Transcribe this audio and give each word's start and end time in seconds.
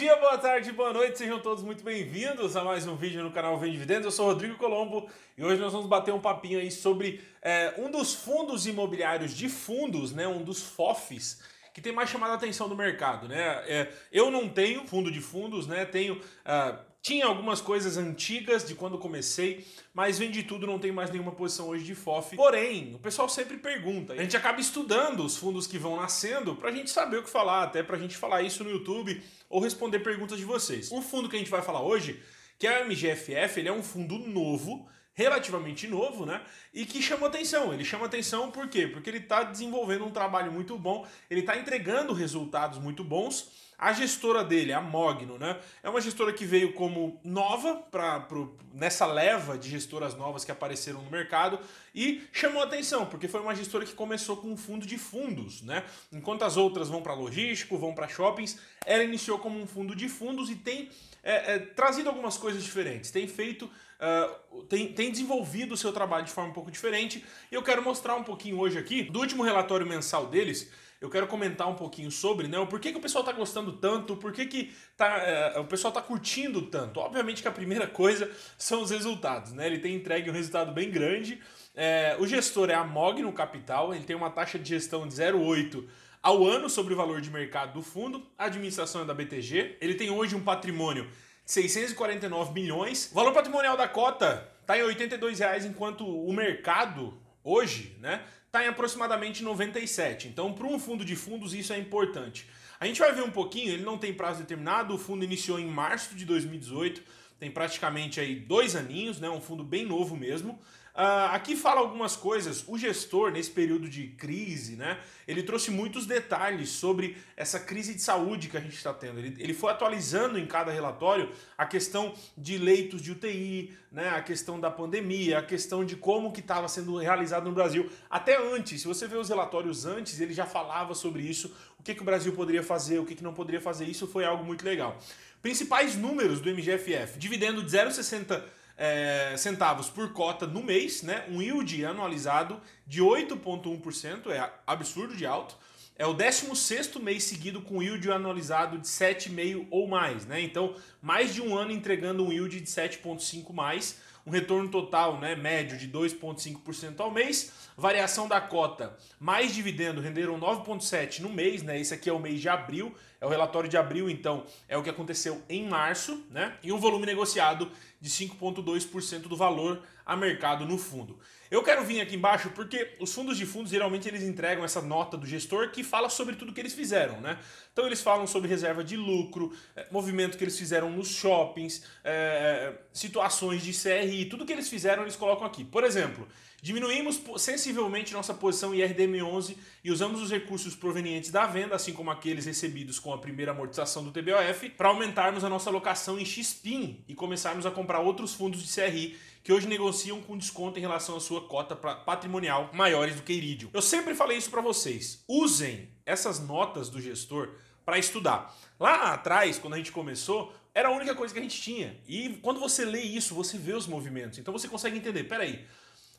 dia, 0.00 0.16
boa 0.16 0.38
tarde, 0.38 0.72
boa 0.72 0.94
noite, 0.94 1.18
sejam 1.18 1.38
todos 1.40 1.62
muito 1.62 1.84
bem-vindos 1.84 2.56
a 2.56 2.64
mais 2.64 2.86
um 2.86 2.96
vídeo 2.96 3.22
no 3.22 3.30
canal 3.30 3.58
Vem 3.58 3.70
Dividendos. 3.70 4.06
Eu 4.06 4.10
sou 4.10 4.24
Rodrigo 4.28 4.56
Colombo 4.56 5.06
e 5.36 5.44
hoje 5.44 5.60
nós 5.60 5.74
vamos 5.74 5.86
bater 5.86 6.14
um 6.14 6.18
papinho 6.18 6.58
aí 6.58 6.70
sobre 6.70 7.22
é, 7.42 7.74
um 7.76 7.90
dos 7.90 8.14
fundos 8.14 8.66
imobiliários 8.66 9.36
de 9.36 9.46
fundos, 9.50 10.10
né, 10.12 10.26
um 10.26 10.42
dos 10.42 10.62
FOFs, 10.62 11.42
que 11.72 11.80
tem 11.80 11.92
mais 11.92 12.10
chamado 12.10 12.32
a 12.32 12.34
atenção 12.34 12.68
do 12.68 12.76
mercado, 12.76 13.28
né? 13.28 13.40
É, 13.66 13.92
eu 14.12 14.30
não 14.30 14.48
tenho 14.48 14.86
fundo 14.86 15.10
de 15.10 15.20
fundos, 15.20 15.66
né? 15.66 15.84
Tenho 15.84 16.16
uh, 16.16 16.90
tinha 17.02 17.24
algumas 17.24 17.62
coisas 17.62 17.96
antigas 17.96 18.66
de 18.66 18.74
quando 18.74 18.98
comecei, 18.98 19.66
mas 19.94 20.18
vendi 20.18 20.42
tudo, 20.42 20.66
não 20.66 20.78
tenho 20.78 20.92
mais 20.92 21.10
nenhuma 21.10 21.32
posição 21.32 21.68
hoje 21.68 21.82
de 21.82 21.94
FOF. 21.94 22.36
Porém, 22.36 22.94
o 22.94 22.98
pessoal 22.98 23.26
sempre 23.28 23.56
pergunta. 23.56 24.12
A 24.12 24.16
gente 24.16 24.36
acaba 24.36 24.60
estudando 24.60 25.24
os 25.24 25.36
fundos 25.36 25.66
que 25.66 25.78
vão 25.78 25.96
nascendo 25.96 26.54
pra 26.54 26.70
gente 26.70 26.90
saber 26.90 27.18
o 27.18 27.22
que 27.22 27.30
falar, 27.30 27.62
até 27.62 27.82
pra 27.82 27.96
gente 27.96 28.16
falar 28.16 28.42
isso 28.42 28.62
no 28.62 28.70
YouTube 28.70 29.22
ou 29.48 29.60
responder 29.60 30.00
perguntas 30.00 30.38
de 30.38 30.44
vocês. 30.44 30.92
O 30.92 31.00
fundo 31.00 31.28
que 31.28 31.36
a 31.36 31.38
gente 31.38 31.50
vai 31.50 31.62
falar 31.62 31.80
hoje, 31.82 32.22
que 32.58 32.66
é 32.66 32.82
o 32.82 32.86
MGFF, 32.86 33.60
ele 33.60 33.68
é 33.68 33.72
um 33.72 33.82
fundo 33.82 34.18
novo, 34.18 34.86
relativamente 35.20 35.86
novo, 35.86 36.24
né? 36.24 36.40
E 36.72 36.86
que 36.86 37.02
chama 37.02 37.26
atenção. 37.26 37.74
Ele 37.74 37.84
chama 37.84 38.06
atenção 38.06 38.50
por 38.50 38.68
quê? 38.68 38.86
Porque 38.86 39.10
ele 39.10 39.18
está 39.18 39.42
desenvolvendo 39.42 40.04
um 40.06 40.10
trabalho 40.10 40.50
muito 40.50 40.78
bom, 40.78 41.06
ele 41.28 41.40
está 41.40 41.58
entregando 41.58 42.14
resultados 42.14 42.78
muito 42.78 43.04
bons 43.04 43.70
a 43.80 43.94
gestora 43.94 44.44
dele, 44.44 44.74
a 44.74 44.80
Mogno, 44.82 45.38
né? 45.38 45.58
É 45.82 45.88
uma 45.88 46.02
gestora 46.02 46.34
que 46.34 46.44
veio 46.44 46.74
como 46.74 47.18
nova 47.24 47.76
para 47.76 48.28
nessa 48.74 49.06
leva 49.06 49.56
de 49.56 49.70
gestoras 49.70 50.14
novas 50.14 50.44
que 50.44 50.52
apareceram 50.52 51.02
no 51.02 51.10
mercado 51.10 51.58
e 51.94 52.22
chamou 52.30 52.62
atenção, 52.62 53.06
porque 53.06 53.26
foi 53.26 53.40
uma 53.40 53.54
gestora 53.54 53.86
que 53.86 53.94
começou 53.94 54.36
com 54.36 54.48
um 54.48 54.56
fundo 54.56 54.86
de 54.86 54.98
fundos, 54.98 55.62
né? 55.62 55.82
Enquanto 56.12 56.42
as 56.42 56.58
outras 56.58 56.90
vão 56.90 57.00
para 57.00 57.14
logístico, 57.14 57.78
vão 57.78 57.94
para 57.94 58.06
shoppings, 58.06 58.58
ela 58.84 59.02
iniciou 59.02 59.38
como 59.38 59.58
um 59.58 59.66
fundo 59.66 59.96
de 59.96 60.10
fundos 60.10 60.50
e 60.50 60.56
tem 60.56 60.90
é, 61.22 61.54
é, 61.54 61.58
trazido 61.58 62.10
algumas 62.10 62.36
coisas 62.36 62.62
diferentes, 62.62 63.10
tem 63.10 63.26
feito, 63.26 63.70
uh, 64.00 64.62
tem, 64.64 64.92
tem 64.92 65.10
desenvolvido 65.10 65.74
o 65.74 65.76
seu 65.76 65.92
trabalho 65.92 66.24
de 66.24 66.32
forma 66.32 66.50
um 66.50 66.54
pouco 66.54 66.70
diferente. 66.70 67.24
E 67.50 67.54
eu 67.54 67.62
quero 67.62 67.82
mostrar 67.82 68.16
um 68.16 68.24
pouquinho 68.24 68.58
hoje 68.58 68.78
aqui 68.78 69.04
do 69.04 69.20
último 69.20 69.42
relatório 69.42 69.86
mensal 69.86 70.26
deles 70.26 70.70
eu 71.00 71.08
quero 71.08 71.26
comentar 71.26 71.66
um 71.66 71.74
pouquinho 71.74 72.10
sobre, 72.10 72.46
né? 72.46 72.58
O 72.58 72.66
porquê 72.66 72.92
que 72.92 72.98
o 72.98 73.00
pessoal 73.00 73.24
tá 73.24 73.32
gostando 73.32 73.72
tanto, 73.72 74.16
por 74.16 74.32
que, 74.32 74.44
que 74.44 74.72
tá, 74.98 75.16
é, 75.16 75.58
o 75.58 75.64
pessoal 75.64 75.90
tá 75.90 76.02
curtindo 76.02 76.60
tanto. 76.62 77.00
Obviamente 77.00 77.40
que 77.40 77.48
a 77.48 77.52
primeira 77.52 77.86
coisa 77.88 78.30
são 78.58 78.82
os 78.82 78.90
resultados, 78.90 79.52
né? 79.52 79.66
Ele 79.66 79.78
tem 79.78 79.94
entregue 79.94 80.28
um 80.28 80.32
resultado 80.32 80.72
bem 80.72 80.90
grande. 80.90 81.40
É, 81.74 82.16
o 82.18 82.26
gestor 82.26 82.68
é 82.68 82.74
a 82.74 82.84
Mogno 82.84 83.32
Capital, 83.32 83.94
ele 83.94 84.04
tem 84.04 84.14
uma 84.14 84.28
taxa 84.28 84.58
de 84.58 84.68
gestão 84.68 85.08
de 85.08 85.14
0,8 85.14 85.86
ao 86.22 86.44
ano 86.44 86.68
sobre 86.68 86.92
o 86.92 86.96
valor 86.96 87.22
de 87.22 87.30
mercado 87.30 87.72
do 87.72 87.82
fundo. 87.82 88.26
A 88.36 88.44
administração 88.44 89.00
é 89.00 89.04
da 89.06 89.14
BTG. 89.14 89.78
Ele 89.80 89.94
tem 89.94 90.10
hoje 90.10 90.36
um 90.36 90.42
patrimônio 90.42 91.08
649 91.44 92.52
milhões. 92.52 93.10
O 93.10 93.14
valor 93.14 93.32
patrimonial 93.32 93.76
da 93.76 93.88
cota 93.88 94.48
está 94.60 94.78
em 94.78 94.82
82 94.82 95.38
reais, 95.38 95.64
enquanto 95.64 96.06
o 96.06 96.32
mercado 96.32 97.18
hoje, 97.42 97.96
né, 98.00 98.22
está 98.46 98.64
em 98.64 98.68
aproximadamente 98.68 99.42
97. 99.42 100.28
Então, 100.28 100.52
para 100.52 100.66
um 100.66 100.78
fundo 100.78 101.04
de 101.04 101.16
fundos, 101.16 101.54
isso 101.54 101.72
é 101.72 101.78
importante. 101.78 102.46
A 102.78 102.86
gente 102.86 103.00
vai 103.00 103.12
ver 103.12 103.22
um 103.22 103.30
pouquinho, 103.30 103.72
ele 103.72 103.82
não 103.82 103.98
tem 103.98 104.14
prazo 104.14 104.40
determinado, 104.40 104.94
o 104.94 104.98
fundo 104.98 105.24
iniciou 105.24 105.58
em 105.58 105.66
março 105.66 106.14
de 106.14 106.24
2018, 106.24 107.02
tem 107.38 107.50
praticamente 107.50 108.20
aí 108.20 108.34
dois 108.34 108.76
aninhos, 108.76 109.20
né, 109.20 109.28
um 109.28 109.40
fundo 109.40 109.64
bem 109.64 109.84
novo 109.84 110.16
mesmo. 110.16 110.58
Uh, 110.94 111.30
aqui 111.32 111.54
fala 111.54 111.80
algumas 111.80 112.16
coisas. 112.16 112.64
O 112.66 112.76
gestor, 112.76 113.30
nesse 113.30 113.50
período 113.50 113.88
de 113.88 114.08
crise, 114.08 114.76
né, 114.76 114.98
ele 115.26 115.42
trouxe 115.42 115.70
muitos 115.70 116.04
detalhes 116.04 116.70
sobre 116.70 117.16
essa 117.36 117.60
crise 117.60 117.94
de 117.94 118.02
saúde 118.02 118.48
que 118.48 118.56
a 118.56 118.60
gente 118.60 118.74
está 118.74 118.92
tendo. 118.92 119.18
Ele, 119.18 119.36
ele 119.38 119.54
foi 119.54 119.70
atualizando 119.70 120.38
em 120.38 120.46
cada 120.46 120.72
relatório 120.72 121.30
a 121.56 121.64
questão 121.64 122.12
de 122.36 122.58
leitos 122.58 123.00
de 123.00 123.12
UTI, 123.12 123.72
né, 123.90 124.10
a 124.10 124.20
questão 124.20 124.58
da 124.58 124.70
pandemia, 124.70 125.38
a 125.38 125.42
questão 125.42 125.84
de 125.84 125.96
como 125.96 126.32
que 126.32 126.40
estava 126.40 126.66
sendo 126.68 126.96
realizado 126.96 127.44
no 127.44 127.52
Brasil. 127.52 127.88
Até 128.08 128.36
antes, 128.36 128.80
se 128.80 128.86
você 128.86 129.06
vê 129.06 129.16
os 129.16 129.28
relatórios 129.28 129.86
antes, 129.86 130.20
ele 130.20 130.34
já 130.34 130.44
falava 130.46 130.94
sobre 130.94 131.22
isso, 131.22 131.54
o 131.78 131.82
que, 131.82 131.94
que 131.94 132.02
o 132.02 132.04
Brasil 132.04 132.32
poderia 132.32 132.62
fazer, 132.62 132.98
o 132.98 133.06
que, 133.06 133.14
que 133.14 133.24
não 133.24 133.32
poderia 133.32 133.60
fazer. 133.60 133.86
Isso 133.86 134.06
foi 134.06 134.24
algo 134.24 134.44
muito 134.44 134.64
legal. 134.64 134.98
Principais 135.40 135.96
números 135.96 136.40
do 136.40 136.50
MGFF. 136.50 137.18
Dividendo 137.18 137.62
de 137.62 137.70
0,60 137.70 138.42
é, 138.80 139.36
centavos 139.36 139.90
por 139.90 140.10
cota 140.14 140.46
no 140.46 140.62
mês, 140.62 141.02
né? 141.02 141.26
Um 141.28 141.42
yield 141.42 141.84
anualizado 141.84 142.58
de 142.86 143.02
8,1%, 143.02 144.30
é 144.30 144.50
absurdo 144.66 145.14
de 145.14 145.26
alto. 145.26 145.54
É 145.98 146.06
o 146.06 146.14
16 146.14 146.96
mês 146.96 147.24
seguido 147.24 147.60
com 147.60 147.82
yield 147.82 148.10
anualizado 148.10 148.78
de 148.78 148.88
7,5 148.88 149.66
ou 149.70 149.86
mais, 149.86 150.24
né? 150.24 150.40
Então, 150.40 150.74
mais 151.02 151.34
de 151.34 151.42
um 151.42 151.54
ano 151.54 151.72
entregando 151.72 152.24
um 152.24 152.32
yield 152.32 152.58
de 152.58 152.66
7,5 152.66 153.52
mais, 153.52 154.00
um 154.26 154.30
retorno 154.30 154.70
total, 154.70 155.18
né, 155.18 155.34
médio 155.34 155.76
de 155.76 155.86
2,5% 155.88 157.00
ao 157.00 157.10
mês. 157.10 157.52
Variação 157.76 158.28
da 158.28 158.40
cota, 158.40 158.96
mais 159.18 159.54
dividendo 159.54 160.00
renderam 160.00 160.38
9,7 160.38 161.20
no 161.20 161.28
mês, 161.28 161.62
né? 161.62 161.78
Esse 161.78 161.92
aqui 161.92 162.08
é 162.08 162.12
o 162.12 162.18
mês 162.18 162.40
de 162.40 162.48
abril, 162.48 162.94
é 163.20 163.26
o 163.26 163.28
relatório 163.28 163.68
de 163.68 163.76
abril, 163.76 164.08
então 164.08 164.44
é 164.68 164.76
o 164.76 164.82
que 164.82 164.90
aconteceu 164.90 165.42
em 165.48 165.68
março, 165.68 166.24
né? 166.30 166.56
E 166.62 166.72
um 166.72 166.78
volume 166.78 167.04
negociado 167.04 167.70
de 168.00 168.08
5,2% 168.08 169.22
do 169.22 169.36
valor 169.36 169.82
a 170.06 170.16
mercado 170.16 170.64
no 170.64 170.78
fundo. 170.78 171.18
Eu 171.50 171.64
quero 171.64 171.84
vir 171.84 172.00
aqui 172.00 172.14
embaixo 172.14 172.50
porque 172.50 172.96
os 173.00 173.12
fundos 173.12 173.36
de 173.36 173.44
fundos 173.44 173.72
geralmente 173.72 174.06
eles 174.06 174.22
entregam 174.22 174.64
essa 174.64 174.80
nota 174.80 175.16
do 175.16 175.26
gestor 175.26 175.70
que 175.70 175.82
fala 175.82 176.08
sobre 176.08 176.36
tudo 176.36 176.52
que 176.52 176.60
eles 176.60 176.72
fizeram, 176.72 177.20
né? 177.20 177.38
Então 177.72 177.86
eles 177.86 178.00
falam 178.00 178.24
sobre 178.24 178.48
reserva 178.48 178.84
de 178.84 178.96
lucro, 178.96 179.52
é, 179.74 179.86
movimento 179.90 180.38
que 180.38 180.44
eles 180.44 180.56
fizeram 180.56 180.90
nos 180.90 181.08
shoppings, 181.08 181.84
é, 182.04 182.72
situações 182.92 183.62
de 183.62 183.72
CRI, 183.72 184.26
tudo 184.26 184.46
que 184.46 184.52
eles 184.52 184.68
fizeram 184.68 185.02
eles 185.02 185.16
colocam 185.16 185.44
aqui. 185.44 185.64
Por 185.64 185.82
exemplo, 185.82 186.28
diminuímos 186.62 187.20
sensivelmente 187.38 188.12
nossa 188.12 188.32
posição 188.32 188.72
em 188.72 188.78
RDM11 188.78 189.56
e 189.82 189.90
usamos 189.90 190.22
os 190.22 190.30
recursos 190.30 190.76
provenientes 190.76 191.32
da 191.32 191.46
venda, 191.46 191.74
assim 191.74 191.92
como 191.92 192.12
aqueles 192.12 192.46
recebidos 192.46 193.00
com 193.00 193.12
a 193.12 193.18
primeira 193.18 193.50
amortização 193.50 194.04
do 194.04 194.12
TBOF, 194.12 194.70
para 194.70 194.88
aumentarmos 194.88 195.42
a 195.42 195.48
nossa 195.48 195.68
alocação 195.68 196.16
em 196.16 196.24
XPIN 196.24 197.04
e 197.08 197.14
começarmos 197.14 197.66
a 197.66 197.72
comprar 197.72 197.89
outros 197.98 198.34
fundos 198.34 198.62
de 198.62 198.72
CRI 198.72 199.18
que 199.42 199.52
hoje 199.52 199.66
negociam 199.66 200.20
com 200.20 200.36
desconto 200.36 200.78
em 200.78 200.82
relação 200.82 201.16
à 201.16 201.20
sua 201.20 201.40
cota 201.40 201.74
patrimonial 201.74 202.70
maiores 202.72 203.16
do 203.16 203.22
que 203.22 203.32
Iridium. 203.32 203.70
Eu 203.72 203.82
sempre 203.82 204.14
falei 204.14 204.36
isso 204.36 204.50
para 204.50 204.60
vocês. 204.60 205.24
Usem 205.26 205.88
essas 206.04 206.38
notas 206.38 206.88
do 206.88 207.00
gestor 207.00 207.48
para 207.84 207.98
estudar. 207.98 208.54
Lá 208.78 209.14
atrás, 209.14 209.58
quando 209.58 209.74
a 209.74 209.76
gente 209.78 209.92
começou, 209.92 210.54
era 210.74 210.88
a 210.88 210.92
única 210.92 211.14
coisa 211.14 211.32
que 211.32 211.40
a 211.40 211.42
gente 211.42 211.60
tinha. 211.60 211.98
E 212.06 212.38
quando 212.42 212.60
você 212.60 212.84
lê 212.84 213.00
isso, 213.00 213.34
você 213.34 213.58
vê 213.58 213.72
os 213.72 213.86
movimentos. 213.86 214.38
Então 214.38 214.52
você 214.52 214.68
consegue 214.68 214.98
entender, 214.98 215.24
peraí, 215.24 215.64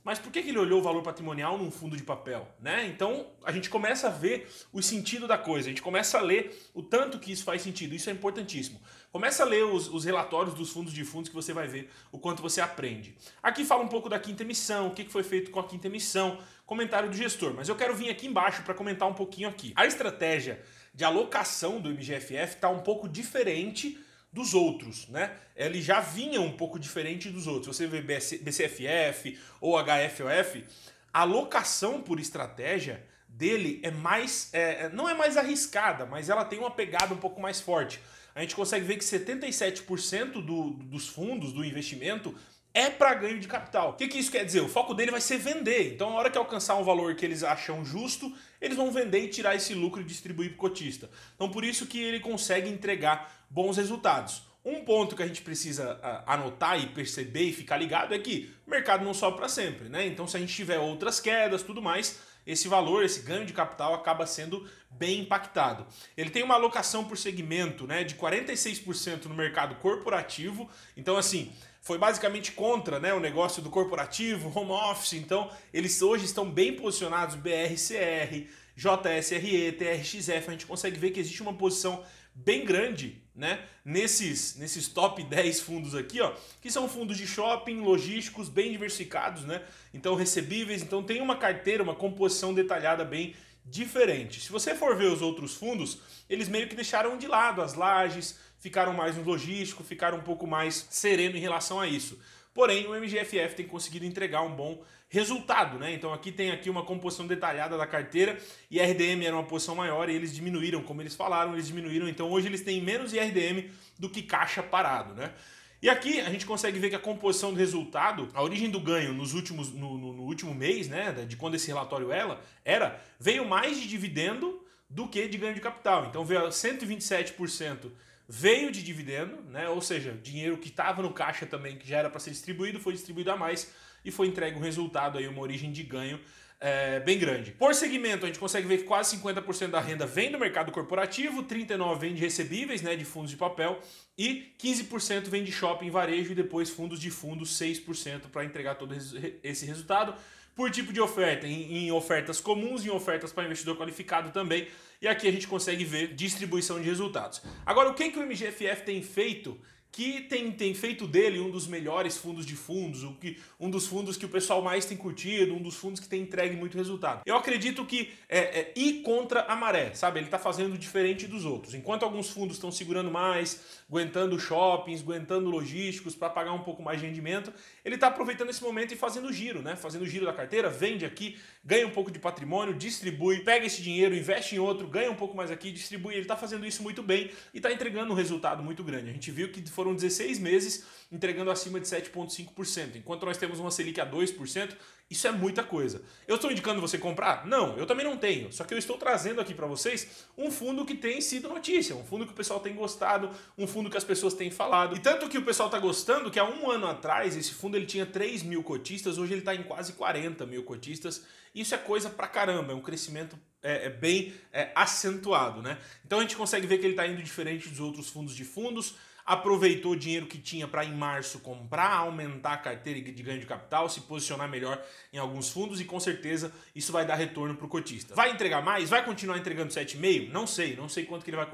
mas 0.04 0.18
por 0.18 0.32
que, 0.32 0.42
que 0.42 0.50
ele 0.50 0.58
olhou 0.58 0.80
o 0.80 0.84
valor 0.84 1.04
patrimonial 1.04 1.58
num 1.58 1.70
fundo 1.70 1.96
de 1.96 2.04
papel? 2.04 2.48
Né? 2.60 2.88
Então 2.88 3.28
a 3.44 3.52
gente 3.52 3.70
começa 3.70 4.08
a 4.08 4.10
ver 4.10 4.50
o 4.74 4.82
sentido 4.82 5.28
da 5.28 5.38
coisa, 5.38 5.68
a 5.68 5.70
gente 5.70 5.82
começa 5.82 6.18
a 6.18 6.22
ler 6.22 6.70
o 6.74 6.82
tanto 6.82 7.20
que 7.20 7.32
isso 7.32 7.44
faz 7.44 7.62
sentido, 7.62 7.94
isso 7.94 8.10
é 8.10 8.14
importantíssimo. 8.14 8.82
Começa 9.12 9.44
a 9.44 9.46
ler 9.46 9.64
os, 9.66 9.88
os 9.88 10.06
relatórios 10.06 10.56
dos 10.56 10.72
fundos 10.72 10.94
de 10.94 11.04
fundos 11.04 11.30
que 11.30 11.36
você 11.36 11.54
vai 11.54 11.68
ver 11.68 11.92
o 12.12 12.18
quanto 12.18 12.42
você 12.42 12.62
aprende. 12.62 13.16
Aqui 13.44 13.64
fala 13.64 13.84
um 13.84 13.88
pouco 13.88 14.10
da 14.10 14.20
quinta 14.20 14.44
emissão, 14.44 14.88
o 14.88 14.92
que 14.92 15.04
foi 15.06 15.24
feito 15.24 15.52
com 15.52 15.60
a 15.60 15.68
quinta 15.68 15.88
emissão, 15.88 16.40
comentário 16.66 17.10
do 17.10 17.16
gestor, 17.16 17.54
mas 17.54 17.70
eu 17.70 17.76
quero 17.76 17.94
vir 17.96 18.10
aqui 18.10 18.26
embaixo 18.26 18.64
para 18.64 18.74
comentar 18.74 19.08
um 19.08 19.14
pouquinho 19.14 19.50
aqui. 19.50 19.74
A 19.76 19.86
estratégia 19.86 20.64
de 20.94 21.04
alocação 21.04 21.80
do 21.80 21.90
MGFF 21.90 22.56
está 22.56 22.70
um 22.70 22.80
pouco 22.80 23.08
diferente 23.08 24.00
dos 24.32 24.54
outros, 24.54 25.08
né? 25.10 25.36
Ele 25.56 25.82
já 25.82 26.00
vinha 26.00 26.40
um 26.40 26.52
pouco 26.52 26.80
diferente 26.80 27.30
dos 27.30 27.48
outros. 27.48 27.76
Você 27.76 27.86
vê 27.86 28.02
BCFF 28.02 29.38
ou 29.60 29.78
HFOF, 29.78 30.66
a 31.14 31.22
alocação 31.22 32.02
por 32.02 32.20
estratégia 32.20 33.06
dele 33.28 33.80
é 33.84 33.92
mais, 33.92 34.50
é, 34.54 34.86
é, 34.86 34.90
não 34.90 35.10
é 35.10 35.14
mais 35.14 35.36
arriscada, 35.38 36.06
mas 36.06 36.30
ela 36.30 36.46
tem 36.46 36.60
uma 36.60 36.72
pegada 36.72 37.14
um 37.14 37.18
pouco 37.18 37.42
mais 37.42 37.60
forte. 37.60 38.00
A 38.34 38.42
gente 38.42 38.56
consegue 38.56 38.86
ver 38.86 38.98
que 38.98 39.04
77% 39.04 40.44
do, 40.44 40.72
dos 40.72 41.08
fundos 41.08 41.52
do 41.52 41.66
investimento 41.66 42.34
é 42.74 42.90
para 42.90 43.14
ganho 43.14 43.40
de 43.40 43.48
capital. 43.48 43.92
O 43.92 43.94
que, 43.94 44.08
que 44.08 44.20
isso 44.20 44.32
quer 44.32 44.46
dizer? 44.46 44.62
O 44.62 44.70
foco 44.70 44.94
dele 44.94 45.12
vai 45.12 45.22
ser 45.22 45.38
vender. 45.38 45.94
Então, 45.94 46.10
na 46.10 46.16
hora 46.16 46.30
que 46.30 46.38
alcançar 46.38 46.76
um 46.76 46.84
valor 46.84 47.16
que 47.16 47.26
eles 47.26 47.44
acham 47.44 47.84
justo, 47.84 48.34
eles 48.62 48.78
vão 48.78 48.92
vender 48.92 49.20
e 49.20 49.28
tirar 49.28 49.56
esse 49.56 49.74
lucro 49.74 50.02
e 50.02 50.06
distribuir 50.06 50.50
para 50.50 50.56
o 50.56 50.60
cotista. 50.60 51.10
Então, 51.36 51.50
por 51.50 51.66
isso 51.66 51.86
que 51.86 52.02
ele 52.02 52.20
consegue 52.20 52.70
entregar 52.70 53.46
bons 53.50 53.78
resultados. 53.78 54.44
Um 54.64 54.86
ponto 54.86 55.16
que 55.16 55.24
a 55.24 55.28
gente 55.28 55.42
precisa 55.42 56.00
anotar 56.26 56.80
e 56.80 56.88
perceber 56.88 57.44
e 57.46 57.54
ficar 57.54 57.78
ligado 57.78 58.14
é 58.14 58.20
que 58.20 58.54
o 58.66 58.70
mercado 58.70 59.04
não 59.04 59.14
sobe 59.14 59.38
para 59.38 59.50
sempre, 59.50 59.90
né? 59.90 60.06
Então, 60.06 60.28
se 60.28 60.38
a 60.38 60.40
gente 60.40 60.54
tiver 60.54 60.78
outras 60.78 61.20
quedas, 61.20 61.64
tudo 61.64 61.82
mais, 61.82 62.20
esse 62.46 62.68
valor, 62.68 63.04
esse 63.04 63.22
ganho 63.22 63.46
de 63.46 63.54
capital 63.54 63.94
acaba 63.94 64.26
sendo 64.26 64.68
bem 64.90 65.22
impactado. 65.22 65.86
Ele 66.16 66.30
tem 66.30 66.44
uma 66.44 66.56
alocação 66.56 67.04
por 67.04 67.18
segmento, 67.18 67.88
né, 67.88 68.04
de 68.04 68.16
46% 68.16 69.26
no 69.26 69.36
mercado 69.36 69.76
corporativo. 69.76 70.70
Então, 70.96 71.18
assim, 71.18 71.52
foi 71.82 71.98
basicamente 71.98 72.52
contra 72.52 73.00
né, 73.00 73.14
o 73.14 73.20
negócio 73.20 73.62
do 73.62 73.70
corporativo, 73.70 74.52
home 74.58 74.72
office, 74.72 75.14
então 75.14 75.50
eles 75.74 76.02
hoje 76.02 76.26
estão 76.26 76.50
bem 76.50 76.76
posicionados 76.76 77.36
BRCR, 77.36 78.48
JSRE, 78.76 79.72
TRXF, 79.74 80.48
a 80.48 80.52
gente 80.52 80.66
consegue 80.66 80.98
ver 80.98 81.12
que 81.12 81.20
existe 81.20 81.42
uma 81.42 81.54
posição 81.54 82.04
bem 82.34 82.64
grande 82.64 83.22
né, 83.36 83.66
nesses, 83.84 84.56
nesses 84.58 84.88
top 84.88 85.24
10 85.24 85.62
fundos 85.62 85.96
aqui, 85.96 86.22
ó, 86.22 86.34
que 86.62 86.70
são 86.70 86.88
fundos 86.88 87.18
de 87.18 87.26
shopping, 87.26 87.82
logísticos, 87.82 88.48
bem 88.48 88.72
diversificados, 88.72 89.44
né? 89.44 89.62
Então 89.94 90.16
recebíveis, 90.16 90.82
então 90.82 91.04
tem 91.04 91.22
uma 91.22 91.36
carteira, 91.36 91.84
uma 91.84 91.96
composição 91.96 92.54
detalhada 92.54 93.04
bem 93.04 93.34
diferente. 93.66 94.42
Se 94.42 94.52
você 94.52 94.76
for 94.76 94.96
ver 94.96 95.08
os 95.08 95.22
outros 95.22 95.54
fundos, 95.54 96.00
eles 96.30 96.50
meio 96.50 96.68
que 96.68 96.76
deixaram 96.76 97.18
de 97.18 97.28
lado 97.28 97.62
as 97.62 97.74
lajes, 97.74 98.38
ficaram 98.60 98.94
mais 98.94 99.16
no 99.16 99.24
logístico, 99.24 99.84
ficaram 99.84 100.18
um 100.18 100.24
pouco 100.24 100.46
mais 100.46 100.88
sereno 100.90 101.38
em 101.38 101.42
relação 101.42 101.80
a 101.80 101.88
isso. 101.88 102.20
Porém, 102.54 102.86
o 102.88 102.96
MGFF 102.96 103.56
tem 103.56 103.66
conseguido 103.66 104.06
entregar 104.06 104.42
um 104.42 104.54
bom 104.54 104.84
resultado, 105.08 105.78
né? 105.78 105.94
Então 105.94 106.14
aqui 106.14 106.32
tem 106.32 106.52
aqui 106.52 106.70
uma 106.70 106.84
composição 106.84 107.28
detalhada 107.28 107.78
da 107.78 107.86
carteira 107.86 108.38
e 108.70 108.80
RDM 108.80 109.26
era 109.26 109.36
uma 109.36 109.44
posição 109.44 109.76
maior 109.76 110.10
e 110.10 110.16
eles 110.16 110.34
diminuíram, 110.34 110.82
como 110.84 111.02
eles 111.02 111.16
falaram, 111.16 111.54
eles 111.54 111.68
diminuíram. 111.68 112.08
Então 112.08 112.32
hoje 112.32 112.48
eles 112.48 112.62
têm 112.62 112.82
menos 112.82 113.14
IRDM 113.14 113.70
do 114.00 114.10
que 114.10 114.22
caixa 114.22 114.64
parado, 114.64 115.14
né? 115.14 115.34
E 115.82 115.90
aqui 115.90 116.22
a 116.22 116.30
gente 116.30 116.46
consegue 116.46 116.78
ver 116.78 116.90
que 116.90 116.96
a 116.96 117.00
composição 117.00 117.52
do 117.52 117.60
resultado, 117.60 118.30
a 118.34 118.44
origem 118.44 118.70
do 118.70 118.80
ganho 118.80 119.14
nos 119.14 119.34
últimos, 119.34 119.72
no, 119.74 119.98
no, 119.98 120.14
no 120.14 120.24
último 120.24 120.54
mês, 120.54 120.88
né, 120.88 121.12
de 121.28 121.36
quando 121.36 121.56
esse 121.56 121.68
relatório 121.68 122.12
ela, 122.12 122.40
era, 122.64 123.02
veio 123.20 123.48
mais 123.48 123.80
de 123.80 123.88
dividendo 123.88 124.64
do 124.90 125.08
que 125.08 125.28
de 125.28 125.38
ganho 125.38 125.56
de 125.56 125.62
capital. 125.62 126.06
Então 126.06 126.24
veio 126.24 126.42
127% 126.42 127.92
veio 128.34 128.72
de 128.72 128.82
dividendo, 128.82 129.42
né? 129.50 129.68
ou 129.68 129.82
seja, 129.82 130.14
dinheiro 130.24 130.58
que 130.58 130.70
estava 130.70 131.02
no 131.02 131.12
caixa 131.12 131.46
também, 131.46 131.78
que 131.78 131.86
já 131.86 131.98
era 131.98 132.10
para 132.10 132.18
ser 132.18 132.30
distribuído, 132.30 132.80
foi 132.80 132.94
distribuído 132.94 133.30
a 133.30 133.36
mais 133.36 133.74
e 134.06 134.10
foi 134.10 134.28
entregue 134.28 134.58
um 134.58 134.62
resultado, 134.62 135.18
aí, 135.18 135.28
uma 135.28 135.42
origem 135.42 135.70
de 135.70 135.84
ganho 135.84 136.18
é, 136.62 137.00
bem 137.00 137.18
grande. 137.18 137.52
Por 137.52 137.74
segmento, 137.74 138.24
a 138.24 138.28
gente 138.28 138.38
consegue 138.38 138.68
ver 138.68 138.78
que 138.78 138.84
quase 138.84 139.18
50% 139.18 139.70
da 139.72 139.82
renda 139.82 140.06
vem 140.06 140.32
do 140.32 140.38
mercado 140.38 140.72
corporativo, 140.72 141.44
39% 141.44 141.98
vem 141.98 142.14
de 142.14 142.22
recebíveis, 142.22 142.84
né, 142.84 142.96
de 142.96 143.04
fundos 143.04 143.32
de 143.32 143.38
papel, 143.38 143.80
e 144.16 144.54
15% 144.60 145.28
vem 145.28 145.44
de 145.44 145.52
shopping, 145.52 145.90
varejo 145.90 146.34
e 146.34 146.36
depois 146.36 146.70
fundos 146.70 147.00
de 147.00 147.10
fundos, 147.10 147.58
6% 147.60 148.30
para 148.32 148.46
entregar 148.46 148.76
todo 148.76 148.96
esse 149.44 149.66
resultado 149.66 150.14
por 150.56 150.70
tipo 150.70 150.94
de 150.94 151.02
oferta, 151.02 151.48
em, 151.48 151.88
em 151.88 151.92
ofertas 151.92 152.40
comuns, 152.40 152.86
em 152.86 152.90
ofertas 152.90 153.32
para 153.34 153.46
investidor 153.46 153.76
qualificado 153.76 154.30
também. 154.32 154.68
E 155.02 155.08
aqui 155.08 155.28
a 155.28 155.32
gente 155.32 155.48
consegue 155.48 155.84
ver 155.84 156.14
distribuição 156.14 156.80
de 156.80 156.86
resultados. 156.86 157.42
Agora, 157.66 157.90
o 157.90 157.96
que, 157.96 158.12
que 158.12 158.20
o 158.20 158.22
MGFF 158.22 158.84
tem 158.84 159.02
feito 159.02 159.60
que 159.92 160.22
tem, 160.22 160.52
tem 160.52 160.74
feito 160.74 161.06
dele 161.06 161.40
um 161.40 161.52
dos 161.52 161.68
melhores 161.68 162.18
fundos 162.18 162.46
de 162.46 162.56
fundos, 162.56 163.04
um, 163.04 163.14
que, 163.14 163.38
um 163.60 163.70
dos 163.70 163.86
fundos 163.86 164.16
que 164.16 164.26
o 164.26 164.30
pessoal 164.30 164.62
mais 164.62 164.86
tem 164.86 164.96
curtido, 164.96 165.54
um 165.54 165.62
dos 165.62 165.76
fundos 165.76 166.00
que 166.00 166.08
tem 166.08 166.22
entregue 166.22 166.56
muito 166.56 166.78
resultado. 166.78 167.22
Eu 167.26 167.36
acredito 167.36 167.86
que 167.86 168.12
é, 168.30 168.40
é 168.40 168.74
ir 168.76 169.02
contra 169.02 169.42
a 169.42 169.56
maré, 169.56 169.94
sabe? 169.94 170.20
Ele 170.20 170.28
está 170.28 170.40
fazendo 170.40 170.78
diferente 170.78 171.28
dos 171.28 171.44
outros. 171.44 171.74
Enquanto 171.74 172.04
alguns 172.04 172.30
fundos 172.30 172.56
estão 172.56 172.72
segurando 172.72 173.12
mais, 173.12 173.82
aguentando 173.90 174.40
shoppings, 174.40 175.02
aguentando 175.02 175.50
logísticos 175.50 176.16
para 176.16 176.30
pagar 176.30 176.54
um 176.54 176.64
pouco 176.64 176.82
mais 176.82 177.02
de 177.02 177.08
rendimento, 177.08 177.52
ele 177.84 177.96
está 177.96 178.08
aproveitando 178.08 178.50
esse 178.50 178.62
momento 178.62 178.94
e 178.94 178.98
fazendo 178.98 179.32
giro, 179.32 179.62
né? 179.62 179.76
Fazendo 179.76 180.06
giro 180.06 180.26
da 180.26 180.34
carteira, 180.34 180.70
vende 180.70 181.06
aqui, 181.06 181.38
ganha 181.64 181.86
um 181.86 181.92
pouco 181.92 182.12
de 182.12 182.20
patrimônio, 182.20 182.74
distribui, 182.74 183.40
pega 183.40 183.66
esse 183.66 183.82
dinheiro, 183.82 184.16
investe 184.16 184.56
em 184.56 184.60
outro, 184.60 184.88
ganha 184.88 185.12
um 185.12 185.16
pouco 185.16 185.36
mais 185.36 185.52
aqui, 185.52 185.72
distribui. 185.72 186.14
Ele 186.14 186.22
está 186.22 186.36
fazendo 186.36 186.66
isso 186.66 186.84
muito 186.84 187.02
bem 187.02 187.32
e 187.54 187.58
está 187.58 187.72
entregando 187.72 188.12
um 188.12 188.16
resultado 188.16 188.64
muito 188.64 188.84
grande. 188.84 189.10
A 189.10 189.14
gente 189.14 189.32
viu 189.32 189.52
que 189.52 189.68
foram 189.70 189.96
16 189.96 190.40
meses 190.40 190.86
entregando 191.12 191.52
acima 191.52 191.80
de 191.80 191.88
7,5%, 191.88 192.96
enquanto 192.96 193.26
nós 193.26 193.38
temos 193.38 193.60
uma 193.60 193.70
Selic 193.70 194.00
a 194.00 194.10
2%, 194.10 194.72
isso 195.12 195.28
é 195.28 195.32
muita 195.32 195.62
coisa. 195.62 196.02
Eu 196.26 196.36
estou 196.36 196.50
indicando 196.50 196.80
você 196.80 196.98
comprar? 196.98 197.46
Não, 197.46 197.78
eu 197.78 197.86
também 197.86 198.06
não 198.06 198.16
tenho. 198.16 198.50
Só 198.54 198.64
que 198.64 198.74
eu 198.74 198.78
estou 198.78 198.98
trazendo 198.98 199.42
aqui 199.42 199.54
para 199.54 199.68
vocês 199.68 200.26
um 200.38 200.50
fundo 200.50 200.86
que 200.86 200.96
tem 200.96 201.20
sido 201.20 201.50
notícia, 201.50 201.94
um 201.94 202.06
fundo 202.06 202.26
que 202.26 202.32
o 202.32 202.36
pessoal 202.36 202.62
tem 202.62 202.74
gostado, 202.74 203.30
um 203.58 203.68
fundo 203.68 203.90
que 203.90 203.98
as 203.98 204.06
pessoas 204.06 204.34
têm 204.34 204.50
falado. 204.50 204.96
E 204.96 205.00
tanto 205.02 205.28
que 205.28 205.38
o 205.38 205.42
pessoal 205.42 205.68
está 205.68 205.78
gostando 205.80 206.32
que 206.32 206.40
há 206.40 206.46
um 206.46 206.72
ano 206.72 206.88
atrás 206.88 207.36
esse 207.36 207.54
fundo 207.54 207.71
ele 207.76 207.86
tinha 207.86 208.06
3 208.06 208.44
mil 208.44 208.64
cotistas, 208.64 209.18
hoje 209.18 209.34
ele 209.34 209.42
está 209.42 209.56
em 209.56 209.64
quase 209.64 209.94
40 209.94 210.46
mil 210.46 210.64
cotistas. 210.64 211.26
Isso 211.54 211.76
é 211.76 211.78
coisa 211.78 212.10
pra 212.10 212.28
caramba, 212.28 212.72
é 212.72 212.76
um 212.76 212.82
crescimento 212.82 213.38
é, 213.62 213.88
é 213.88 213.90
bem 213.90 214.34
é, 214.52 214.72
acentuado, 214.74 215.62
né? 215.62 215.78
Então 216.06 216.20
a 216.20 216.22
gente 216.22 216.36
consegue 216.36 216.66
ver 216.66 216.78
que 216.78 216.86
ele 216.86 216.94
está 216.94 217.06
indo 217.06 217.22
diferente 217.22 217.70
dos 217.70 217.80
outros 217.80 218.10
fundos 218.10 218.36
de 218.36 218.46
fundos 218.46 218.96
aproveitou 219.26 219.92
o 219.94 219.96
dinheiro 219.96 220.26
que 220.26 220.38
tinha 220.38 220.68
para 220.68 220.86
em 220.86 220.94
março 220.94 221.40
comprar, 221.40 221.92
aumentar 221.98 222.54
a 222.54 222.58
carteira 222.58 223.02
de 223.02 223.24
ganho 223.24 223.40
de 223.40 223.46
capital, 223.46 223.90
se 223.90 224.02
posicionar 224.02 224.50
melhor 224.50 224.82
em 225.12 225.18
alguns 225.18 225.50
fundos 225.50 225.80
e 225.80 225.86
com 225.86 226.00
certeza 226.00 226.52
isso 226.76 226.92
vai 226.92 227.06
dar 227.06 227.16
retorno 227.16 227.56
para 227.56 227.66
o 227.66 227.70
cotista. 227.70 228.16
Vai 228.16 228.32
entregar 228.32 228.62
mais? 228.62 228.90
Vai 228.90 229.04
continuar 229.04 229.38
entregando 229.38 229.74
7,5? 229.74 230.30
Não 230.32 230.46
sei, 230.46 230.76
não 230.76 230.90
sei 230.90 231.06
quanto 231.06 231.24
que 231.24 231.30
ele 231.30 231.38
vai 231.38 231.48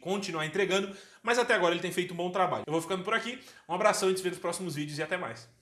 continuar 0.00 0.46
entregando, 0.46 0.94
mas 1.22 1.38
até 1.38 1.54
agora 1.54 1.74
ele 1.74 1.82
tem 1.82 1.92
feito 1.92 2.14
um 2.14 2.16
bom 2.16 2.30
trabalho. 2.30 2.64
Eu 2.66 2.72
vou 2.72 2.82
ficando 2.82 3.04
por 3.04 3.14
aqui, 3.14 3.38
um 3.68 3.74
abração 3.74 4.10
e 4.10 4.14
te 4.14 4.22
vê 4.22 4.30
nos 4.30 4.38
próximos 4.38 4.74
vídeos 4.74 4.98
e 4.98 5.02
até 5.02 5.16
mais. 5.16 5.59